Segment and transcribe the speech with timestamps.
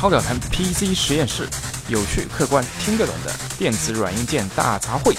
[0.00, 1.46] 超表谈 PC 实验室，
[1.90, 5.14] 有趣、客观、听得懂的电子软硬件大杂烩。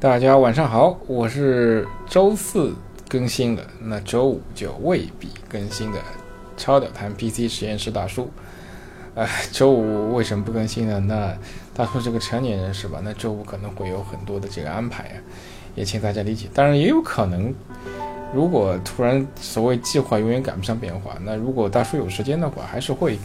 [0.00, 2.74] 大家晚上好，我是周四
[3.08, 6.00] 更新的，那周五就未必更新的
[6.56, 8.28] 超表谈 PC 实验室大叔。
[9.14, 10.98] 呃，周五为什么不更新呢？
[10.98, 11.32] 那
[11.72, 12.98] 大叔是个成年人是吧？
[13.04, 15.16] 那周五可能会有很多的这个安排啊，
[15.76, 16.48] 也请大家理解。
[16.52, 17.54] 当然也有可能。
[18.34, 23.18] 如果突然所谓计划永远赶不上变化，那如果大叔有时间的话，还是会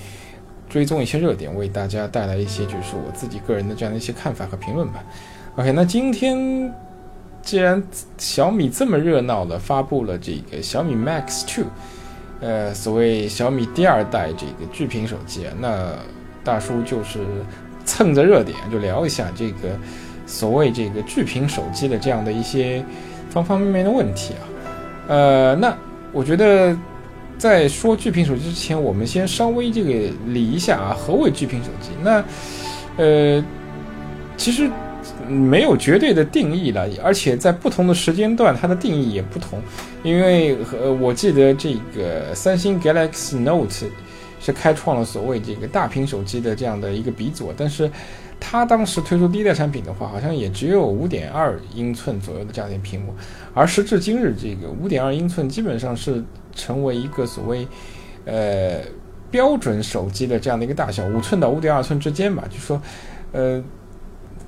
[0.69, 5.03] 追踪一些热点，为大家带来一些就是我自己个人的这样的一些看法和评论吧。
[5.55, 6.73] OK，那今天
[7.41, 7.81] 既然
[8.17, 11.63] 小米这么热闹的发布了这个小米 Max 2，
[12.41, 15.93] 呃，所谓小米第二代这个巨屏手机啊，那
[16.43, 17.19] 大叔就是
[17.85, 19.69] 蹭着热点就聊一下这个
[20.25, 22.83] 所谓这个巨屏手机的这样的一些
[23.29, 24.43] 方方面面的问题啊。
[25.07, 25.75] 呃，那
[26.11, 26.77] 我觉得
[27.37, 29.91] 在说巨屏手机之前，我们先稍微这个
[30.27, 31.89] 理一下啊，何为巨屏手机？
[32.03, 32.23] 那
[32.97, 33.43] 呃，
[34.35, 34.69] 其实
[35.27, 39.61] 没有绝对的定义了，而且在不同的时间段，它的定义也不同。
[40.03, 43.87] 因为呃，我记得这个三星 Galaxy Note
[44.39, 47.89] 是开创了所谓这个大屏手机的这样的一个鼻祖，但是。
[48.49, 53.13] 它当时推出第一代产品的话，好像也只有五点二英寸左右的这样的屏幕，
[53.53, 56.23] 而时至今日，这个五点二英寸基本上是
[56.55, 57.67] 成为一个所谓，
[58.23, 58.79] 呃，
[59.29, 62.45] 标准手机的这样的一个大小，五寸到五点二寸之间吧。
[62.49, 62.81] 就说，
[63.33, 63.61] 呃，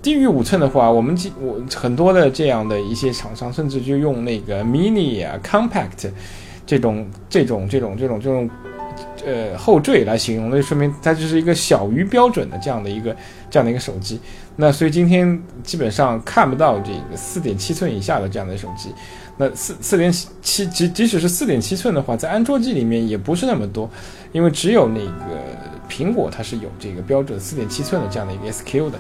[0.02, 6.10] 低于五寸的话，我们我很多的这样的一些厂商，甚至就用那个 mini 啊、compact
[6.66, 8.50] 这种这种这种这种这种。
[9.30, 13.16] 呃，后缀来形容，那就说明它就是一个小于标准的这样的一个
[13.48, 14.20] 这样的一个手机。
[14.56, 18.90] 那所以今天基本上看不到这个四点七寸以下的这样的手机。
[19.38, 23.88] 那四四点七即即使是四点七寸的话，在安卓机里面也不是那么多，
[24.32, 25.46] 因为只有那个
[25.88, 29.00] 苹果它是有这个标准四点七寸的这样的一个 SQ 的。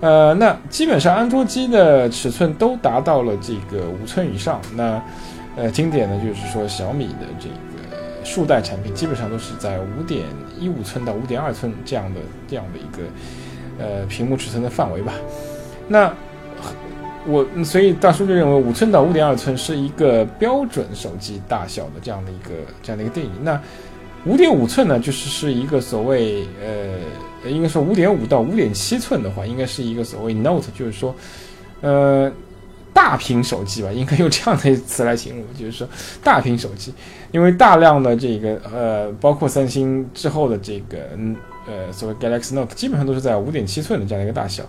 [0.00, 4.60] 呃，那基本上安卓机的尺寸都达到了这个五寸以上。
[4.76, 5.02] 那
[5.56, 7.48] 呃，经典的就是说小米的这。
[8.24, 10.24] 数代产品基本上都是在五点
[10.58, 13.02] 一五寸到五点二寸这样的这样的一个
[13.78, 15.12] 呃屏幕尺寸的范围吧。
[15.86, 16.12] 那
[17.26, 22.50] 我所以大叔就认为五寸到五点二寸是一个标准手机大小的这样的一个
[22.82, 23.30] 这样的一个定义。
[23.42, 23.60] 那
[24.24, 26.46] 五点五寸呢，就是是一个所谓
[27.44, 31.14] 呃应该说五点五到五点七寸的话，应该是一个所谓 Note，就是说
[31.82, 32.32] 呃。
[33.14, 35.86] 大屏手机吧，应该用这样的词来形容，就是说
[36.20, 36.92] 大屏手机，
[37.30, 44.64] 因为大量的这个呃，包括三星之后的这个嗯呃所谓 Galaxy Note，基本上都是在五点七寸的这样的一个大小，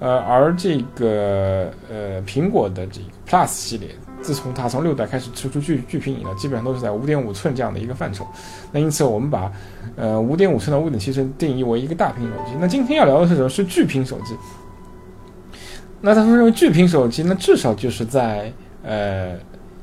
[0.00, 8.26] 呃，而这个呃苹果的这个 Plus 系列，自从它从六代开始推出巨巨屏以来，基本上都是在五点五寸这样的一个范畴。
[8.72, 9.52] 那因此我们把
[9.94, 12.56] 呃五点五寸到五点七寸定义为一个大屏手机。
[12.58, 13.48] 那今天要聊的是什么？
[13.48, 14.34] 是巨屏手机。
[16.00, 18.52] 那他说认为巨屏手机，那至少就是在
[18.84, 19.34] 呃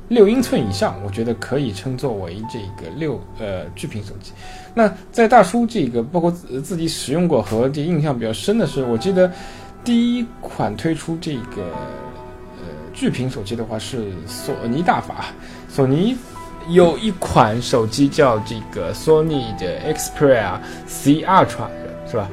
[0.08, 4.32] 六英寸以上，我觉得可以称作为这个六呃巨屏手机。
[4.74, 9.30] 那在大叔这个包括自己使用过和这印象比较深的是，我记得
[9.82, 11.64] 第一款推出这个
[12.58, 15.26] 呃巨屏手机的话是索尼大法，
[15.68, 16.16] 索尼
[16.70, 21.68] 有一款手机叫这个索尼的 Xperia C Ultra
[22.10, 22.30] 是吧？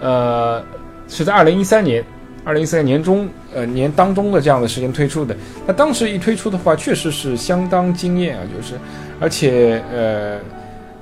[0.00, 0.64] 呃，
[1.08, 2.04] 是在二零一三年。
[2.46, 5.36] 二零一四年中，呃年当中的这样的时间推出的，
[5.66, 8.74] 那当时一推出的话，确实是相当惊艳啊，就是，
[9.18, 10.38] 而且呃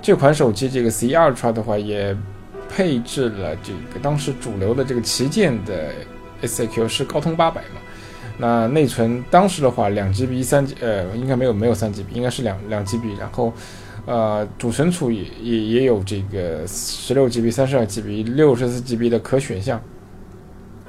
[0.01, 2.17] 这款手机这个 C Ultra 的话，也
[2.67, 5.91] 配置了这个当时主流的这个旗舰的
[6.43, 7.81] SAQ 是高通八百嘛，
[8.39, 13.53] 那内存当时的话两 GB 三 G 呃应该没有没有三 GB，应该是两两 GB，然后
[14.07, 19.79] 呃主存储也也也有这个十六 GB、三十二 GB、六十四 GB 的可选项。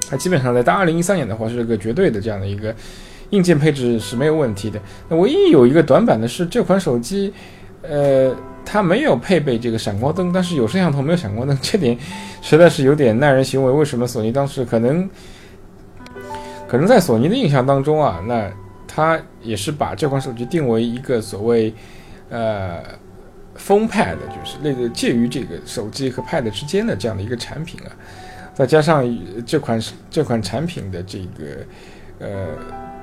[0.08, 2.74] 它基本上在到二零一三年的话，是个绝对的这样的一个
[3.30, 4.80] 硬件配置是没有问题的。
[5.08, 7.32] 那唯一有一个短板的是，这款手机，
[7.82, 8.34] 呃，
[8.64, 11.98] 它没有配备这个闪光灯，但是有摄像头没有闪光灯，这点
[12.40, 13.72] 实在是有点耐人寻味。
[13.72, 15.08] 为什么索尼当时可能，
[16.68, 18.48] 可能在索尼的印象当中啊，那
[18.86, 21.74] 它也是把这款手机定为一个所谓
[22.30, 22.80] 呃
[23.58, 27.90] phone pad，就是类似介于这个手机和 pad 之间的这样的一个产品啊。
[28.56, 29.04] 再加上
[29.44, 29.78] 这款
[30.10, 31.44] 这款产品的这个，
[32.20, 32.46] 呃，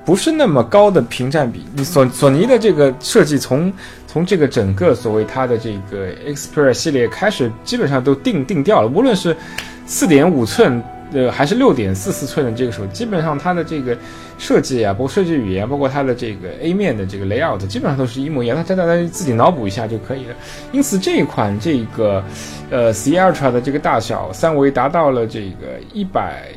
[0.04, 1.64] 不是那么高的屏占比。
[1.76, 3.72] 你索索尼的这个设计，从
[4.08, 8.88] 从这个整个所谓它的这个 Xperia 系列开始，基本上都定定掉了。
[8.88, 9.38] 无论是
[9.86, 10.84] 四点五寸
[11.14, 13.96] 呃，还是六点四四寸的这个手机，基本上它的这个
[14.40, 18.58] 设计啊，包括设计语言，包括它的这个 A 面的这个 layout，基本上都是一模一样。
[18.58, 20.36] 它大家自己脑补一下就可以了。
[20.72, 22.24] 因此这一款这个
[22.72, 26.48] 呃 C Ultra 的这个大小三维达到了这个一百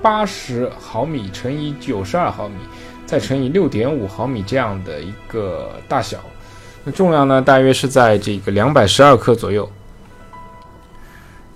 [0.00, 2.54] 八十毫米乘以九十二毫米，
[3.04, 6.18] 再乘以六点五毫米这样的一个大小，
[6.84, 9.68] 那重量呢大约是在这个两百十二克左右。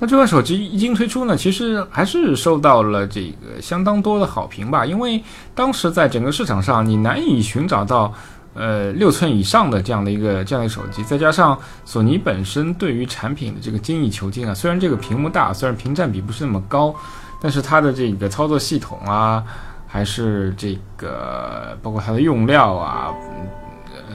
[0.02, 4.84] 那这款手机一经推出呢，其实还是受到了这个相当多的好评吧。
[4.84, 5.22] 因为
[5.54, 8.12] 当时在整个市场上，你难以寻找到
[8.52, 11.04] 呃六寸以上的这样的一个这样的手机。
[11.04, 16.92] 再加上索尼本身对于产品的这个精益求精啊，虽然这个屏幕大，虽然屏占比不是那么高，
[17.40, 19.44] 但是它的这个操作系统啊，
[19.86, 23.14] 还是这个包括它的用料啊。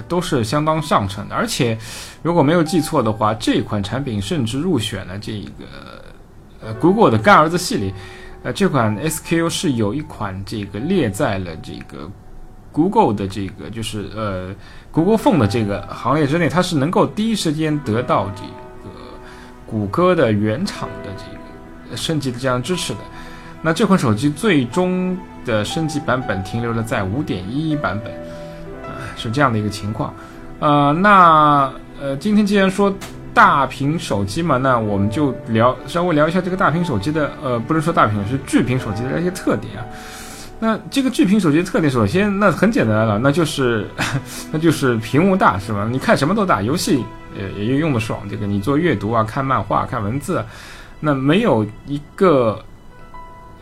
[0.08, 1.78] 都是相当上乘的，而且
[2.22, 6.04] 如果没有记错的话，这款产品甚至入选了这个
[6.62, 7.94] 呃 Google 的干儿子系列。
[8.44, 12.10] 呃，这款 SKU 是有一款这个列在了这个
[12.72, 14.56] Google 的这个就是呃
[14.92, 18.96] Google Phone 的这个行列之内，它是能够第一时间得到这个
[19.66, 23.00] 谷歌的原厂的这个升级的这样支持的。
[23.62, 28.14] 那这款手机最终的升级版本停留了在5.11版本。
[29.18, 30.14] 是这样的一个情况，
[30.60, 31.70] 呃，那
[32.00, 32.94] 呃，今天既然说
[33.34, 39.86] 大屏手机嘛，那我们就聊稍微聊一下这个大屏手机的，呃，不能说大屏，是巨屏手机的一些特点啊。
[40.60, 43.88] 那这个巨屏手机的特点，首先那很简单了，那就是
[44.52, 45.88] 那就是屏幕大，是吧？
[45.92, 47.04] 你看什么都大，游戏
[47.38, 48.22] 也也用的爽。
[48.30, 50.44] 这个你做阅读啊，看漫画、看文字，
[51.00, 52.60] 那没有一个，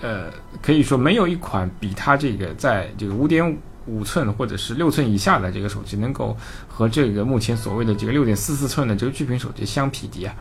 [0.01, 0.27] 呃，
[0.61, 3.57] 可以说没有一款比它这个在这个五点五
[3.87, 4.05] 五。
[4.05, 6.37] 寸或者是六寸以下的这个手机，能够
[6.67, 10.35] 和这个目前所谓的这个六点四四寸的这个巨屏手机相匹敌啊。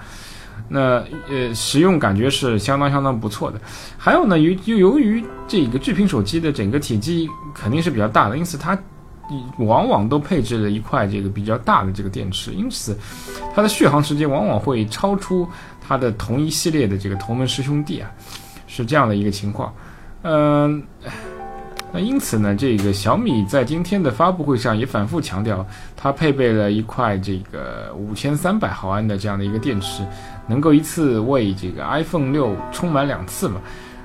[0.69, 3.59] 那呃，使用感觉是相当相当不错的。
[3.97, 8.79] 还有呢，由由由于这个巨屏手机的整个体积肯定是比较大的，因此它
[9.57, 12.95] 往往都配置了一块这个比较大的这个电池，因此
[13.55, 15.49] 它的续航时间往往会超出
[15.81, 18.11] 它的同一系列的这个同门师兄弟啊，
[18.67, 19.75] 是这样的一个情况。
[20.21, 20.83] 嗯。
[21.95, 25.65] 那因此呢，这个小米在今天的发布会上也反复强调，
[25.97, 30.03] 它配备了一块这个五千三百毫安的这样的一个电池，
[30.49, 33.61] 能够一次为这个 iPhone 六充满两次嘛。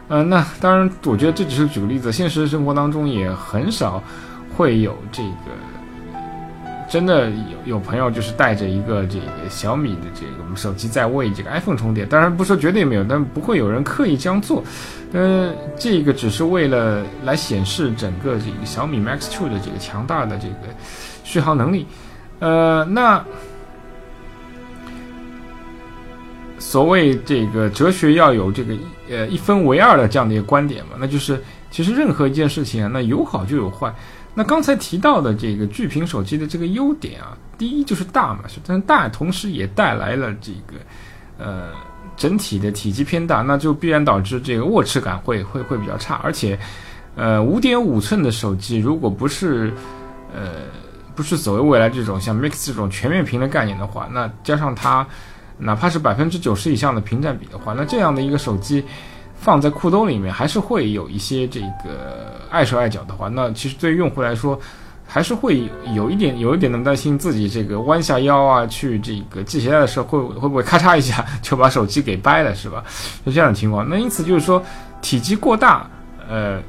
[0.07, 4.03] 呃，那当然，我觉得这只是举个例子，现实生活当中也很少
[4.55, 5.78] 会有这个。
[6.89, 14.63] 真的有有朋友就是带着一个这个小米的这个我们手机在为这个 iPhone 充电，当然不说绝对没有，但不会有人刻意这样做。
[15.13, 20.73] 呃，这个只是为了来显示整个这个小米 Max Two 的这个强大的这个
[21.23, 21.85] 续航能力。
[22.39, 23.23] 呃，那
[26.57, 28.73] 所谓这个哲学要有这个
[29.09, 31.39] 呃一分为二的这样的一个观点嘛，那就是
[31.69, 33.93] 其实任何一件事情啊，那有好就有坏。
[34.39, 40.75] 那刚才提到的这个巨屏手机的这个优点啊，第一就是大嘛，是，但是大同时也带来了这个，
[41.37, 41.73] 呃，
[42.15, 46.57] 整体的体积偏大，那就必然导致这个握持感会会会比较差，而且，
[47.17, 49.73] 呃，五点五寸的手机如果不是，
[50.33, 50.69] 呃，
[51.13, 55.05] 不是所谓未来这种像 Mix 这种全面屏的概念的话，那加上它
[55.57, 58.85] 哪怕是百分之九十以上的屏占比的话，那这样的一个手机。
[59.39, 64.59] 放在裤兜里面，还是会有一些这个碍手碍脚的话，那其实对于用户来说，
[65.07, 65.63] 还是会
[65.95, 72.83] 有一点有一点的担心自己这个弯下腰啊，去这个系鞋带的时候会会不会咔嚓一下就把手机给掰了，是吧？
[73.25, 73.87] 是这样的情况。
[73.89, 74.61] 那因此就是说，
[75.01, 75.89] 体积过大，
[76.29, 76.61] 呃，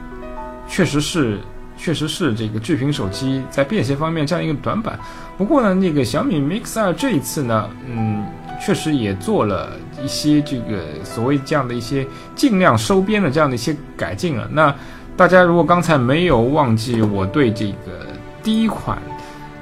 [0.68, 1.40] 确实是
[1.76, 4.98] 确实是这个巨屏手机在便携方面这样一个短板。
[5.36, 8.24] 不过呢，那个小米 Mix 二这一次呢，嗯。
[8.62, 9.70] 确实也做了
[10.02, 14.48] 一些这个所谓这样的一些尽量收边的这样的一些改进了。
[14.52, 14.74] 那
[15.16, 18.06] 大家如果刚才没有忘记我对这个
[18.42, 19.00] 第一款，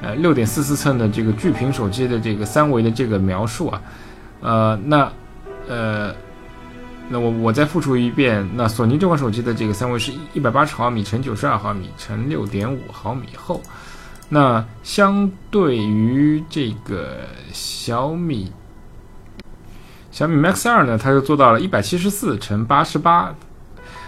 [0.02, 3.82] 呃，六点四四寸的这个巨屏手机的这个三维的这个描述啊，
[4.40, 5.10] 呃，那
[5.66, 6.14] 呃，
[7.08, 13.60] 那我我再复述一遍，那索尼这款手机的这个三维是一百八十毫米乘九十二毫米乘六点五毫米厚，
[14.28, 17.16] 那相对于这个
[17.52, 18.52] 小米。
[20.10, 23.34] 小米 Max 二呢，它就做到了一百七十四乘八十八，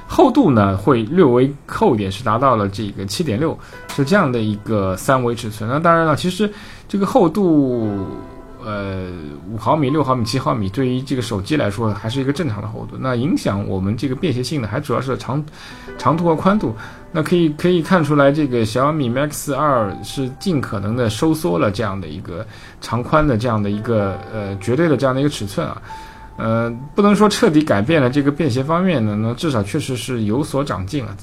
[0.09, 3.57] 厚度呢会略微厚一点，是达到了这个七点六，
[3.95, 5.69] 是这样的一个三维尺寸。
[5.69, 6.51] 那当然了，其实
[6.89, 8.07] 这个厚度，
[8.65, 9.09] 呃，
[9.51, 12.97] 五毫米、六毫米、七毫米，对于这个手机来说还是一个正常的厚度。
[12.99, 15.45] 那影响我们这个便携性呢，还主要是长
[15.99, 16.75] 长度和宽度。
[17.13, 22.47] 那可以可以看出来，这个小米 Max 二是尽可能的收缩了这样的一个
[22.81, 25.83] 长宽的这样的一个呃绝对的这样的一个尺寸啊，
[26.37, 31.17] 呃，不能说彻底改变了这个便携方面呢，那至少确实是有所长进了。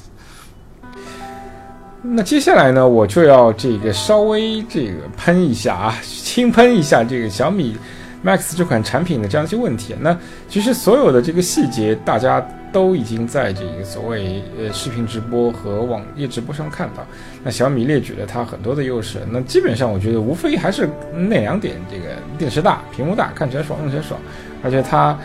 [2.09, 7.75] 那接下来呢，我就要这个稍微这个喷一下啊，轻喷一下这个小米
[8.23, 9.93] Max 这款产品的这样一些问题。
[9.99, 12.39] 那其实所有的这个细节，大家
[12.71, 17.05] 都已经在这个所谓呃视频直播和网页直播上看到。
[17.43, 24.17] 那小米列举了它很多的优势，那基本上我觉得无非还是那两点：这个电池大、屏幕大，看起来爽，用起来爽，
[24.63, 25.17] 而且它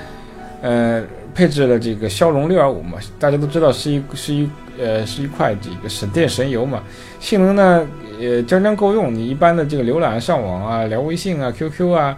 [0.61, 1.03] 呃
[1.35, 4.49] 配置了这个骁龙六二五嘛，大家都知道是一是一。
[4.81, 6.83] 呃，是一块这个省电省油嘛，
[7.21, 7.87] 性能呢，
[8.19, 9.15] 呃，将将够用。
[9.15, 12.17] 你一般的这个浏览上网啊，聊微信啊，QQ 啊，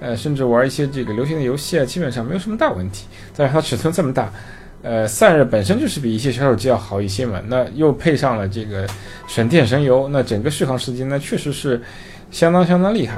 [0.00, 3.06] 呃，甚至玩一些这个流行的游戏啊，基本上没有什么大问题。
[3.32, 4.30] 再它尺寸这么大，
[4.82, 7.40] 呃，散热本身就是比一些小手机要好一些嘛。
[7.46, 8.86] 那又配上了这个
[9.26, 11.80] 省电省油，那整个续航时间呢，确实是
[12.30, 13.16] 相当相当厉害。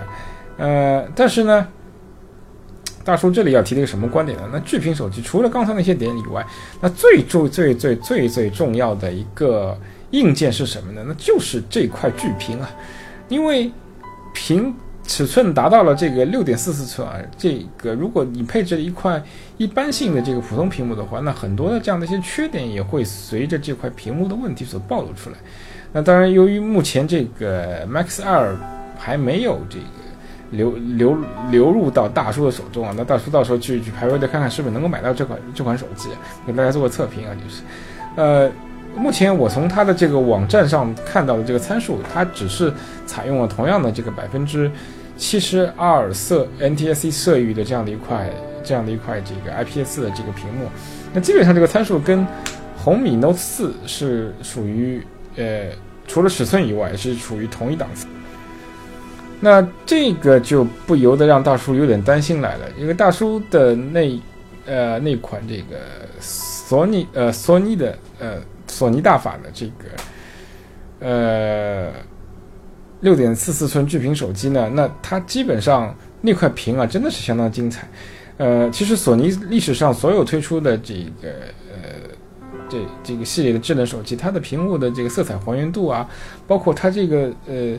[0.58, 1.66] 呃，但是呢。
[3.06, 4.48] 大叔这里要提的一个什么观点呢？
[4.52, 6.44] 那巨屏手机除了刚才那些点以外，
[6.80, 9.78] 那最重、最最最最重要的一个
[10.10, 11.04] 硬件是什么呢？
[11.06, 12.68] 那就是这块巨屏啊，
[13.28, 13.70] 因为
[14.34, 19.22] 屏尺寸达到了这个六点四四寸啊，这个如果你配置了一块
[19.56, 25.36] 一般性的这个普通屏幕的话，那很多的这样的一些缺点也会随着这块屏幕的问题所暴露出来。
[25.92, 28.56] 那当然，由于目前这个 Max 二
[28.98, 29.84] 还没有这个。
[30.50, 31.16] 流流
[31.50, 36.08] 流入到大叔的手中啊，那大叔到时候去去排位的看看是不是能够买到这款这款手机，
[36.46, 37.62] 给大家做个测评啊，就是，
[38.14, 38.50] 呃，
[38.96, 42.72] 目前我从他的这个网站上看到的这个参数，它只是
[43.06, 44.70] 采用了同样的这个百分之
[45.16, 48.30] 七十二色 NTSC 色域的这样的一块
[48.62, 50.68] 这样的一块这个 IPS 的这个屏幕，
[51.12, 52.26] 那基本上这个参数跟
[52.76, 55.04] 红米 Note 四是属于
[55.36, 55.70] 呃
[56.06, 58.06] 除了尺寸以外是处于同一档次。
[59.40, 64.20] 那这个就不由得让大叔有点担心来了，因为大叔的那，
[64.64, 65.76] 呃，那款这个
[66.20, 69.84] 索尼呃索尼的呃索尼大法的这个，
[71.00, 71.92] 呃，
[73.00, 77.86] 六点四四寸巨屏手机呢，那它基本上那块屏啊真的是相当精彩，
[78.38, 81.30] 呃，其实索尼历史上所有推出的这个。
[82.68, 86.08] 这这个系列的智能手机，它的屏幕的这个色彩还原度啊，
[86.46, 87.76] 包括它这个呃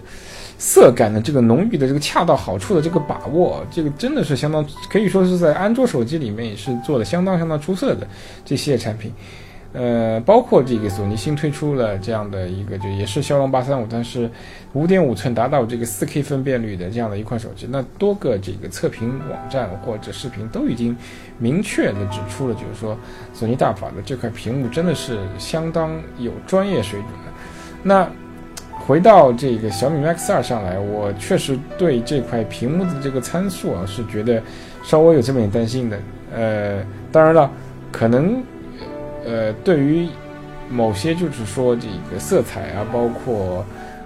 [0.58, 8.08] 色感的这个浓郁的这个恰到好处的这个把握，这个真的是相当可以说是在安卓手机里面也是做的相当相当出色的
[8.46, 9.12] 这系列产品。
[9.74, 14.28] 呃，包括这个索尼新推出了这样的一个，就也是骁龙八三五，但是
[14.74, 17.68] 五点五寸达到这个四 K 分辨率的这样的一款手机。
[17.70, 20.96] 那多个这个测评网站或者视频都已经
[21.38, 22.98] 明确的指出了，就是说
[23.34, 27.32] 索尼大法的这块屏幕真的是相当有专业水准的。
[27.84, 28.10] 那
[28.80, 34.42] 回到这个小米 Max 二上来，我确实对这块屏幕的这个参数啊是觉得
[34.82, 36.00] 稍微有这么点担心的。
[36.34, 37.52] 呃，当然了，
[37.92, 38.42] 可能。
[39.28, 40.08] 呃，对于
[40.70, 43.66] 某些就是说这个色彩啊，包括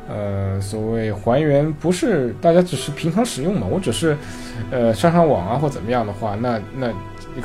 [0.10, 4.18] 呃所谓还原，不是大家只是平常使用嘛，我只是
[4.72, 6.92] 呃上上网啊或怎么样的话，那那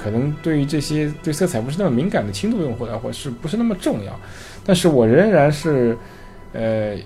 [0.03, 4.19] 可能对于这些对色彩不是那么敏感的轻度用户来说，是不是那么重要？
[4.65, 5.97] 但是我仍然是
[6.53, 6.97] 呃。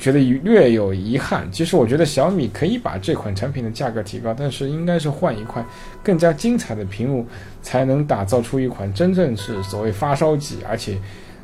[0.00, 1.46] 觉得略有遗憾。
[1.52, 5.64] 其实我觉得小米可以把这款产品的价格提高，但是应该是换一块
[6.02, 7.24] 更加精彩的屏幕，
[7.62, 10.98] 才能打造出一款真正是所谓发烧级，而且，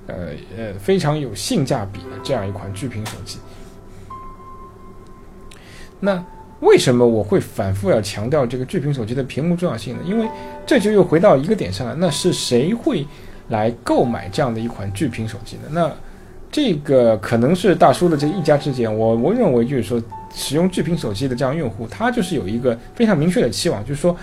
[0.07, 3.39] 呃呃非常有性价比的这样一款巨屏手机。
[6.01, 6.25] 那
[6.61, 10.01] 为什么我会反复要强调这个巨屏手机的屏幕重要性呢？
[10.07, 10.27] 因为
[10.67, 13.07] 这就又回到一个点上了，那是谁会
[13.49, 15.63] 来购买这样的一款巨屏手机呢？
[15.71, 15.93] 那
[16.57, 20.03] 这个可能是大叔的这一家之见，我我认为就是说，
[20.35, 24.17] 使用巨屏手机的这样用户，他就是有一个非常明确的期望，就是说，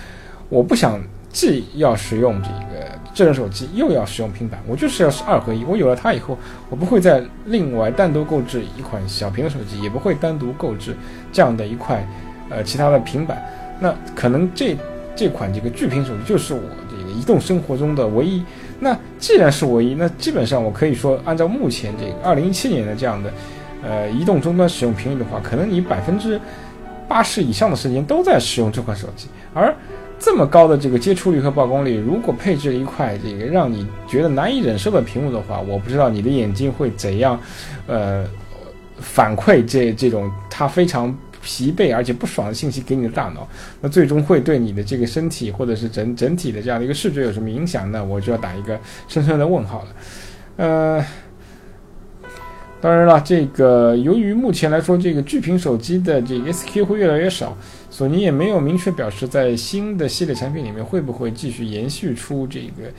[0.50, 1.00] 我不想
[1.32, 5.64] 既要使用这个智能手机，又要使用平板，我就是要是二合一。
[5.64, 6.36] 我有了它以后，
[6.72, 10.98] 我不会再另外单独购置一款小屏的手机，也不会单独购置
[11.32, 12.04] 这样的一块
[12.50, 13.40] 呃其他的平板。
[13.80, 14.76] 那可能这
[15.16, 18.44] 这款这个巨屏手机就是我这个移动生活中的唯一。
[18.84, 23.34] 那既然是唯一，那基本上我可以说，按照目前这个二零一七年的这样的，
[23.82, 26.40] 呃，移动终端使用频率的话，可能你百分之
[27.08, 29.28] 八十以上的时间都在使用这款手机。
[29.54, 29.74] 而
[30.20, 37.40] 这么高的这个接触率和曝光率，如果配置了一块这个让你觉得难以忍受的屏幕的话，我不知道你的眼睛会怎样，
[37.88, 38.26] 呃，
[39.00, 41.16] 反馈这这种它非常。
[41.44, 43.48] 疲惫而且不爽的信息给你的大脑，
[43.82, 47.92] 那最终会对你的这个身体或者是整整体的这样的一个视觉有什么影响？
[47.92, 49.88] 那我就要打一个深深的问号了。
[50.56, 51.06] 呃，
[52.80, 57.58] 当然了，这个由于目前来说，这个巨屏手机的这个 SQ 会越来越少，
[57.90, 62.92] 索尼也没有明确表示在新的系列产品里面会不会继续延续出这个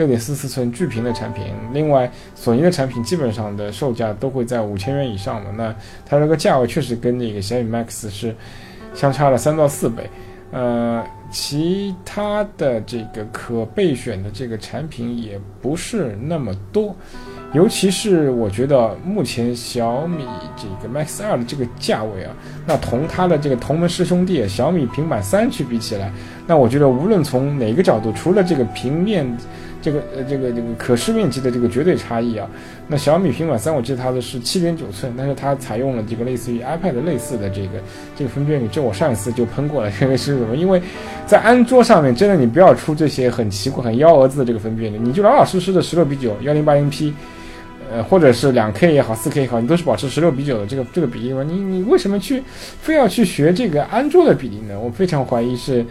[0.00, 1.44] 六点四四寸巨屏的产品。
[1.74, 5.74] 另外，索尼的产品基本上的售价都会在五千元以上的，那
[6.06, 8.34] 它这个价位确实跟那个小米 Max 是
[8.94, 10.08] 相差了三到四倍。
[10.52, 16.96] 呃，其他的这个可备选的这个产品也不是那么多。
[17.52, 20.24] 尤其是我觉得目前小米
[20.56, 22.34] 这个 Max 二的这个价位啊，
[22.66, 26.10] 那同它的这个同门师兄弟小米平板三去比起来，
[26.46, 29.26] 那我觉得无论从哪个角度，除了这个平面，
[29.82, 32.48] 这个呃这个这个可视面积的这个绝对差异啊，
[32.86, 37.80] 那小米平板三我记得它的是七点九寸，但是它采用了这个类似于 iPad 类似的这个
[38.16, 40.56] 这个分辨率，这我上一次就喷过了，因为是什么？
[40.56, 40.80] 因为
[41.26, 47.12] 在安卓上面，真的你不要出这些很奇怪、很幺蛾子的这个分辨率，你就老老实实的十六比九幺零八零 P。
[47.92, 51.42] 呃，或者是两 K 也好，四 K 也好，你都是保持十六比九的这个这个比例吗？
[51.42, 52.40] 你你为什么去
[52.80, 54.78] 非要去学这个安卓的比例呢？
[54.78, 55.84] 我非常怀疑是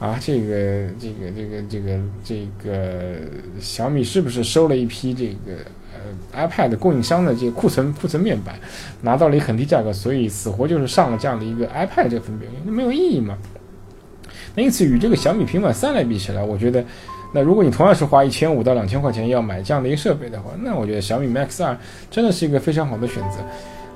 [0.00, 3.16] 啊，这个这个这个这个这个
[3.60, 5.58] 小米是不是收了一批这个
[5.94, 8.58] 呃 iPad 供应商的这个库存库存面板，
[9.02, 13.36] 拿到了一个很低价格，所以死活就是上了这样的一个 iPad 这个分辨率，那没有意义嘛？
[14.54, 16.84] 那因此与这个小米平板三来比起来，我觉得。
[17.32, 21.78] 那如果你同样是花一千五到两千块钱要买这样的一个设备的话，那我觉得小米 Max 二
[22.10, 23.36] 真的是一个非常好的选择。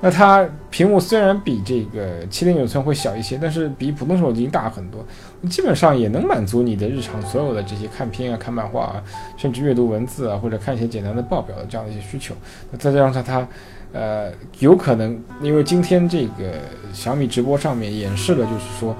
[0.04, 5.02] 那它屏幕虽然比这个七点九寸会小一些，但是比普通手机大很多，
[5.48, 9.02] 基本上也能满足你的日常所有的这些看片啊、看漫画啊，
[9.38, 12.34] 甚至阅读文字啊，或者看一些简单的报表的这样的一些需求。
[12.70, 13.48] 那再加上它，
[13.94, 16.60] 呃，有可能因为今天这个
[16.92, 18.94] 小米直播上面演示了，就是说。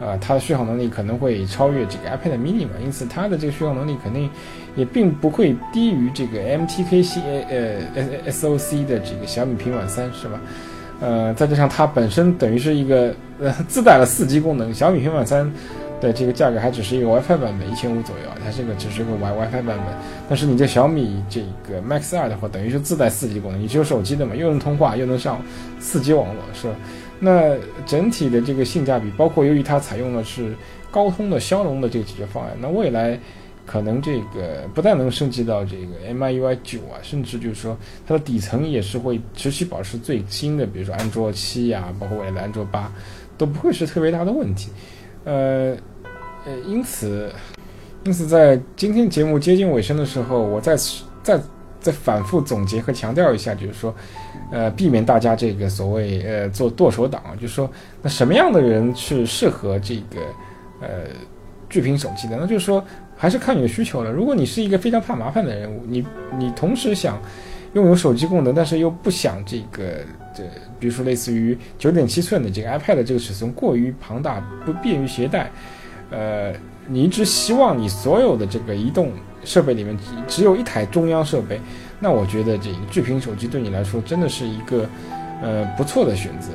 [0.00, 4.30] 呃，它的续航能力可能会超越这个 iPad mini 嘛，因此它的这个续航能力肯定
[4.74, 10.40] 也并不会低于这个 MTK 系呃 SOC 的这个小米平板三，是吧？
[11.00, 15.50] 呃，再加上它本身等于是一个呃自带了四 G 功能，小米平板三
[16.00, 19.78] 的这个价格还只是一个 WiFi 版本，一千五左右啊，它这个只是个 Wi WiFi 版本。
[20.28, 25.42] 但是你这小米这个 Max 二的话，等于是自带四 G 功能，你只有手机的嘛，又能通话又能上
[25.78, 26.74] 四 G 网络，是吧？
[27.22, 30.56] 那整体的这个性价比，包括由于它采用的是
[30.90, 33.20] 高通的骁龙的这个解决方案，那未来
[33.66, 42.90] 可能这个不但能升级到这个 MIUI 九啊，甚至就是说它的底层也是会持续保持最新的，比如说安卓七呀，包括未来的安卓八，
[43.36, 44.70] 都不会是特别大的问题。
[45.24, 45.76] 呃
[46.46, 47.30] 呃，因此
[48.04, 51.38] 因此在今天节目接近尾声的时候，我再次再
[51.78, 53.94] 再反复总结和强调一下，就是说。
[54.50, 57.70] 呃，避免大家这个所谓呃做剁手党，就是说，
[58.02, 60.20] 那什么样的人是适合这个
[60.80, 60.88] 呃
[61.68, 62.36] 巨屏手机的？
[62.36, 62.84] 那就是说，
[63.16, 64.10] 还是看你的需求了。
[64.10, 66.04] 如果你是一个非常怕麻烦的人，你
[66.36, 67.16] 你同时想
[67.74, 69.98] 拥有手机功能，但是又不想这个
[70.34, 70.42] 这，
[70.80, 75.48] 比如说类似于九点七寸的这个 iPad 这个尺寸过于庞大，不便于携带，
[76.10, 76.52] 呃，
[76.88, 79.12] 你一直希望你所有的这个移动
[79.44, 81.60] 设备里面只有一台中央设备。
[82.02, 84.88] 那我觉得这个巨屏手机对你来说真的是一个，
[85.42, 86.48] 呃不错的选择。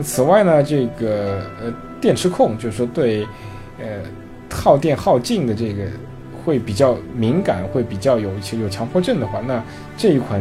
[0.00, 3.26] 此外呢，这个呃电池控就是说对，
[3.80, 3.86] 呃
[4.48, 5.84] 耗电耗尽的这个
[6.44, 9.60] 会比较敏感，会比较有有强迫症的话，那
[9.96, 10.40] 这一款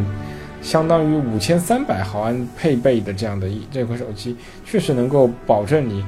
[0.62, 6.06] 相当于五千三百毫安配备的这样的一这款手机，确实能够保证你，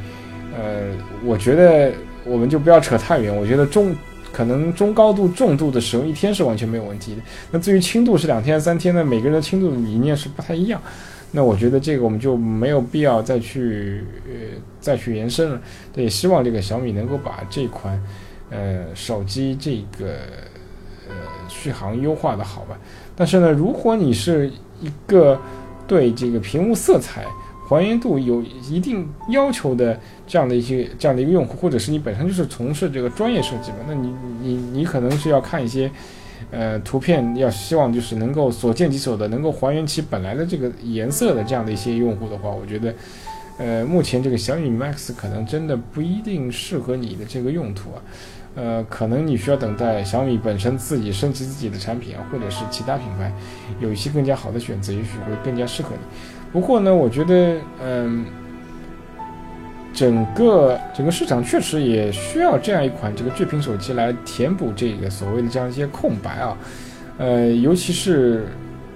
[0.56, 1.92] 呃，我觉得
[2.24, 3.96] 我们就不要扯太远，我觉得中。
[4.34, 7.22] 可能中高度、重度的使用一天是完全没有问题的。
[7.52, 9.06] 那至于轻度是两天、三天呢？
[9.06, 10.82] 每个人的轻度理念是不太一样。
[11.32, 15.62] 那我觉得这个我们就没有必要再去呃再去延伸了。
[15.96, 18.02] 也希望这个小米能够把这款
[18.50, 20.16] 呃手机这个
[21.08, 21.16] 呃
[21.48, 22.78] 续航优化的好吧。
[23.16, 25.40] 但是呢，如果你是一个
[25.88, 27.26] 对这个屏幕色彩，
[27.68, 35.90] 还原度有一定要求的这样的一些这样的一个用户，或者是你本身就是从事这个专业设计嘛，那你你你可能是要看一些，
[36.52, 42.94] 呃，图片要希望就是能够所见即所的，能够还原其本来的这个颜色的这样的一些用户的话，我觉得，
[43.58, 48.02] 呃，目前这个小米 Max 可能真的不一定适合你的这个用途啊，
[48.56, 53.34] 呃，可能你需要等待小米本身自己升级自己的产品，或者是其他品牌
[53.80, 56.00] 有一些更加好的选择，也许会更加适合你。
[56.52, 58.26] 不过呢，我觉得，嗯，
[59.92, 66.58] 整个整个市场确实也需要这样一款这个巨屏手机来填补这个所谓的这样一些空白啊，
[67.18, 68.46] 呃，尤其是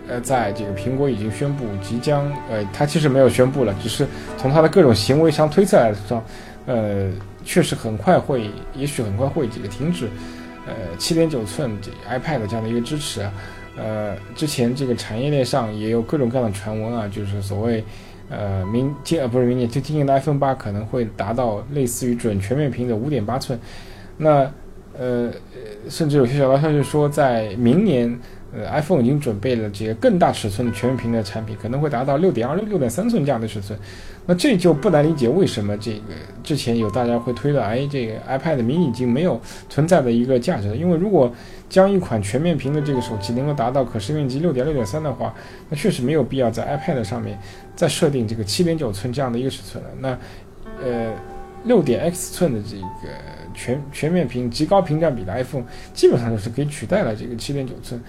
[0.08, 6.24] 呃，在这个苹果已经宣布即将，呃，它其实没有宣布了，只是从它的各种行为上推测来说，
[6.66, 7.10] 呃，
[7.48, 10.10] 确实很快会，也许很快会这个停止，
[10.66, 13.34] 呃，七点九寸这 iPad 这样的一个支持啊。
[13.78, 17.82] 呃，之前这个产业链上也有各种各样的传闻啊，就是所谓，
[18.30, 23.58] 呃，明今呃不是明年，就今年的 iPhone 八可能会达到类似于准全面屏的五点八寸。
[24.18, 24.52] 那
[24.98, 25.32] 呃，
[25.90, 28.20] 甚至有些小道消息说，在明年。
[28.54, 33.78] 呃，iPhone 已经准备了这个更大尺寸的全面屏的产品，可能会达到六点二六、六点三寸这样的尺寸。
[34.26, 40.76] 那这就不难理解为什么这个之前有大家会推断，哎，这个 iPad mini 已经没有存在的一个价值了。
[40.76, 41.34] 因为如果
[41.70, 45.34] 将一款全面屏的这个手机能够达到可视面积六点六点三的话，
[45.70, 47.40] 那确实没有必要在 iPad 上面
[47.76, 49.90] 再设定这个七点九寸这样的一个尺寸了。
[50.00, 50.18] 那
[50.84, 51.14] 呃，
[51.64, 53.14] 六点 X 寸的这个
[53.54, 58.02] 全全面屏极高屏占比的 iPhone，基本上就是可以取代了这个七点九寸。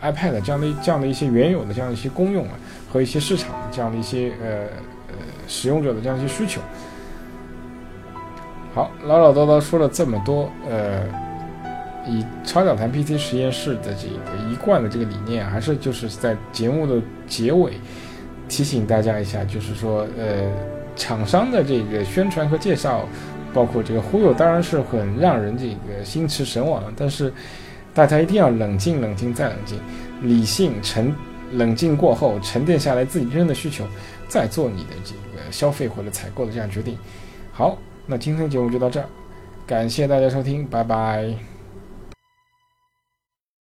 [0.00, 2.52] iPad 这样的这样的一些原有的这样一些功用啊，
[2.90, 4.48] 和一些市场这样的一些呃
[5.08, 5.14] 呃
[5.48, 6.60] 使用者的这样一些需求。
[8.74, 11.02] 好，唠唠叨叨说了这么多，呃，
[12.06, 17.72] 以超导谈 PC 实验室的这个一贯的这个理念，还是就是在节目的结尾
[18.48, 20.48] 提醒大家一下，就是说，呃，
[20.94, 23.08] 厂商的这个宣传和介绍，
[23.52, 27.32] 包括这个忽悠，当然是很让人这个心驰神往的，但是。
[27.98, 29.76] 大家一定要冷静，冷静再冷静，
[30.22, 31.12] 理性沉，
[31.54, 33.84] 冷静过后沉淀下来自己真正的需求，
[34.28, 36.96] 再做你的这个消费或者采购的这样决定。
[37.50, 39.06] 好，那今天的节目就到这儿，
[39.66, 41.57] 感谢大家收听，拜拜。